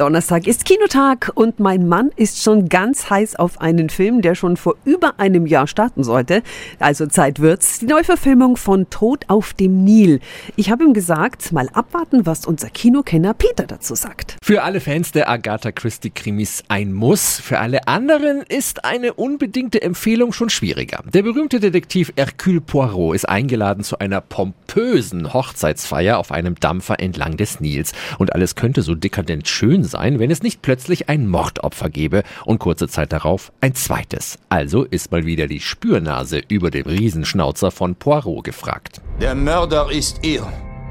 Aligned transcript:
Donnerstag 0.00 0.46
ist 0.46 0.64
Kinotag 0.64 1.30
und 1.34 1.60
mein 1.60 1.86
Mann 1.86 2.10
ist 2.16 2.42
schon 2.42 2.70
ganz 2.70 3.10
heiß 3.10 3.36
auf 3.36 3.60
einen 3.60 3.90
Film, 3.90 4.22
der 4.22 4.34
schon 4.34 4.56
vor 4.56 4.76
über 4.86 5.20
einem 5.20 5.46
Jahr 5.46 5.66
starten 5.66 6.04
sollte. 6.04 6.42
Also 6.78 7.06
Zeit 7.06 7.38
wird's. 7.38 7.80
Die 7.80 7.84
Neuverfilmung 7.84 8.56
von 8.56 8.88
Tod 8.88 9.26
auf 9.28 9.52
dem 9.52 9.84
Nil. 9.84 10.20
Ich 10.56 10.70
habe 10.70 10.84
ihm 10.84 10.94
gesagt, 10.94 11.52
mal 11.52 11.68
abwarten, 11.74 12.24
was 12.24 12.46
unser 12.46 12.70
Kinokenner 12.70 13.34
Peter 13.34 13.66
dazu 13.66 13.94
sagt. 13.94 14.38
Für 14.42 14.62
alle 14.62 14.80
Fans 14.80 15.12
der 15.12 15.28
Agatha 15.28 15.70
Christie 15.70 16.08
Krimis 16.08 16.64
ein 16.68 16.94
Muss. 16.94 17.38
Für 17.38 17.58
alle 17.58 17.86
anderen 17.86 18.40
ist 18.40 18.86
eine 18.86 19.12
unbedingte 19.12 19.82
Empfehlung 19.82 20.32
schon 20.32 20.48
schwieriger. 20.48 21.04
Der 21.12 21.24
berühmte 21.24 21.60
Detektiv 21.60 22.10
Hercule 22.16 22.62
Poirot 22.62 23.16
ist 23.16 23.28
eingeladen 23.28 23.84
zu 23.84 23.98
einer 23.98 24.22
pompösen 24.22 25.34
Hochzeitsfeier 25.34 26.16
auf 26.16 26.32
einem 26.32 26.54
Dampfer 26.54 27.00
entlang 27.00 27.36
des 27.36 27.60
Nils. 27.60 27.92
Und 28.16 28.34
alles 28.34 28.54
könnte 28.54 28.80
so 28.80 28.94
dekadent 28.94 29.46
schön 29.46 29.89
sein, 29.90 30.18
wenn 30.18 30.30
es 30.30 30.42
nicht 30.42 30.62
plötzlich 30.62 31.08
ein 31.08 31.26
Mordopfer 31.28 31.90
gäbe 31.90 32.22
und 32.44 32.58
kurze 32.58 32.88
Zeit 32.88 33.12
darauf 33.12 33.52
ein 33.60 33.74
zweites. 33.74 34.38
Also 34.48 34.84
ist 34.84 35.12
mal 35.12 35.26
wieder 35.26 35.46
die 35.46 35.60
Spürnase 35.60 36.40
über 36.48 36.70
dem 36.70 36.86
Riesenschnauzer 36.86 37.70
von 37.70 37.94
Poirot 37.94 38.44
gefragt. 38.44 39.00
Der 39.20 39.34
Mörder 39.34 39.90
ist 39.90 40.20
ihr 40.24 40.46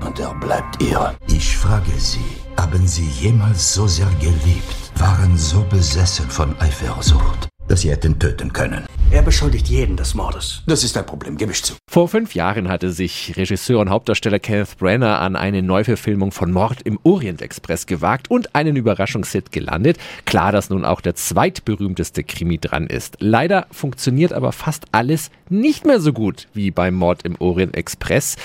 und 0.05 0.19
er 0.19 0.33
bleibt 0.35 0.81
ihr. 0.81 1.15
Ich 1.27 1.57
frage 1.57 1.91
Sie, 1.97 2.19
haben 2.57 2.87
Sie 2.87 3.07
jemals 3.21 3.73
so 3.73 3.87
sehr 3.87 4.09
geliebt, 4.19 4.91
waren 4.95 5.37
so 5.37 5.65
besessen 5.69 6.29
von 6.29 6.55
Eifersucht, 6.59 7.49
dass 7.67 7.81
Sie 7.81 7.91
hätten 7.91 8.19
töten 8.19 8.53
können? 8.53 8.85
Er 9.11 9.23
beschuldigt 9.23 9.67
jeden 9.67 9.97
des 9.97 10.13
Mordes. 10.13 10.61
Das 10.67 10.83
ist 10.83 10.95
ein 10.95 11.03
Problem, 11.03 11.35
gebe 11.35 11.51
ich 11.51 11.63
zu. 11.63 11.73
Vor 11.89 12.07
fünf 12.07 12.35
Jahren 12.35 12.69
hatte 12.69 12.91
sich 12.91 13.33
Regisseur 13.35 13.79
und 13.79 13.89
Hauptdarsteller 13.89 14.37
Kenneth 14.37 14.77
Branagh 14.77 15.17
an 15.17 15.35
eine 15.35 15.63
Neuverfilmung 15.63 16.31
von 16.31 16.51
Mord 16.51 16.83
im 16.83 16.99
Orient 17.01 17.41
Express 17.41 17.87
gewagt 17.87 18.29
und 18.29 18.53
einen 18.53 18.75
Überraschungshit 18.75 19.51
gelandet. 19.51 19.97
Klar, 20.25 20.51
dass 20.51 20.69
nun 20.69 20.85
auch 20.85 21.01
der 21.01 21.15
zweitberühmteste 21.15 22.23
Krimi 22.23 22.59
dran 22.59 22.85
ist. 22.85 23.17
Leider 23.19 23.65
funktioniert 23.71 24.31
aber 24.31 24.51
fast 24.51 24.85
alles 24.91 25.31
nicht 25.49 25.87
mehr 25.87 25.99
so 25.99 26.13
gut 26.13 26.47
wie 26.53 26.69
beim 26.69 26.93
Mord 26.93 27.23
im 27.23 27.35
Orient 27.39 27.75
Express. 27.75 28.35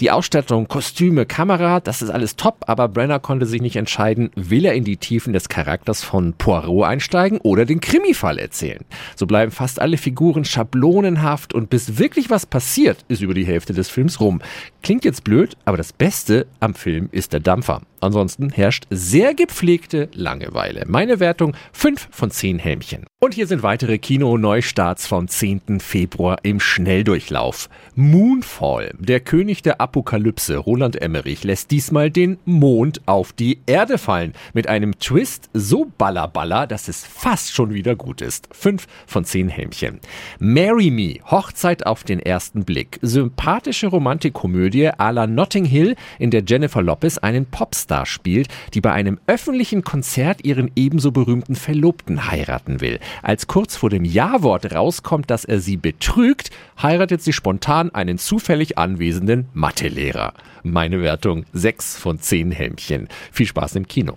Die 0.00 0.10
Ausstattung, 0.10 0.66
Kostüme, 0.66 1.24
Kamera, 1.24 1.78
das 1.78 2.02
ist 2.02 2.10
alles 2.10 2.34
top, 2.34 2.64
aber 2.66 2.88
Brenner 2.88 3.20
konnte 3.20 3.46
sich 3.46 3.62
nicht 3.62 3.76
entscheiden, 3.76 4.30
will 4.34 4.64
er 4.64 4.74
in 4.74 4.82
die 4.82 4.96
Tiefen 4.96 5.32
des 5.32 5.48
Charakters 5.48 6.02
von 6.02 6.32
Poirot 6.32 6.84
einsteigen 6.84 7.38
oder 7.38 7.64
den 7.64 7.80
Krimifall 7.80 8.38
erzählen. 8.40 8.84
So 9.14 9.28
bleiben 9.28 9.52
fast 9.52 9.80
alle 9.80 9.96
Figuren 9.96 10.44
schablonenhaft 10.44 11.54
und 11.54 11.70
bis 11.70 11.96
wirklich 11.96 12.28
was 12.28 12.44
passiert, 12.44 13.04
ist 13.06 13.22
über 13.22 13.34
die 13.34 13.46
Hälfte 13.46 13.72
des 13.72 13.88
Films 13.88 14.18
rum. 14.18 14.42
Klingt 14.82 15.04
jetzt 15.04 15.22
blöd, 15.22 15.56
aber 15.64 15.76
das 15.76 15.92
Beste 15.92 16.48
am 16.58 16.74
Film 16.74 17.08
ist 17.12 17.32
der 17.32 17.40
Dampfer. 17.40 17.80
Ansonsten 18.04 18.50
herrscht 18.50 18.86
sehr 18.90 19.32
gepflegte 19.32 20.10
Langeweile. 20.12 20.84
Meine 20.86 21.20
Wertung 21.20 21.56
5 21.72 22.08
von 22.10 22.30
10 22.30 22.58
Helmchen. 22.58 23.06
Und 23.18 23.32
hier 23.32 23.46
sind 23.46 23.62
weitere 23.62 23.96
Kino-Neustarts 23.96 25.06
vom 25.06 25.26
10. 25.26 25.80
Februar 25.80 26.36
im 26.42 26.60
Schnelldurchlauf. 26.60 27.70
Moonfall, 27.94 28.92
der 28.98 29.20
König 29.20 29.62
der 29.62 29.80
Apokalypse, 29.80 30.58
Roland 30.58 31.00
Emmerich, 31.00 31.44
lässt 31.44 31.70
diesmal 31.70 32.10
den 32.10 32.36
Mond 32.44 33.00
auf 33.06 33.32
die 33.32 33.60
Erde 33.64 33.96
fallen. 33.96 34.34
Mit 34.52 34.68
einem 34.68 34.98
Twist 34.98 35.48
so 35.54 35.90
ballerballer, 35.96 36.66
dass 36.66 36.88
es 36.88 37.06
fast 37.06 37.54
schon 37.54 37.72
wieder 37.72 37.96
gut 37.96 38.20
ist. 38.20 38.50
5 38.52 38.86
von 39.06 39.24
10 39.24 39.48
Helmchen. 39.48 40.00
Marry 40.38 40.90
Me, 40.90 41.20
Hochzeit 41.30 41.86
auf 41.86 42.04
den 42.04 42.20
ersten 42.20 42.66
Blick. 42.66 42.98
Sympathische 43.00 43.86
Romantikkomödie 43.86 44.90
à 44.90 45.10
la 45.10 45.26
Notting 45.26 45.64
Hill, 45.64 45.96
in 46.18 46.30
der 46.30 46.42
Jennifer 46.46 46.82
Lopez 46.82 47.16
einen 47.16 47.46
Popstar 47.46 47.93
spielt, 48.04 48.48
die 48.74 48.80
bei 48.80 48.92
einem 48.92 49.18
öffentlichen 49.26 49.84
Konzert 49.84 50.44
ihren 50.44 50.70
ebenso 50.74 51.12
berühmten 51.12 51.54
Verlobten 51.54 52.30
heiraten 52.30 52.80
will. 52.80 52.98
Als 53.22 53.46
kurz 53.46 53.76
vor 53.76 53.90
dem 53.90 54.04
Ja-Wort 54.04 54.74
rauskommt, 54.74 55.30
dass 55.30 55.44
er 55.44 55.60
sie 55.60 55.76
betrügt, 55.76 56.50
heiratet 56.82 57.22
sie 57.22 57.32
spontan 57.32 57.94
einen 57.94 58.18
zufällig 58.18 58.76
anwesenden 58.76 59.46
Mathelehrer. 59.54 60.34
Meine 60.64 61.00
Wertung 61.00 61.44
6 61.52 61.96
von 61.96 62.18
10 62.18 62.50
Helmchen. 62.50 63.08
Viel 63.30 63.46
Spaß 63.46 63.76
im 63.76 63.86
Kino. 63.86 64.16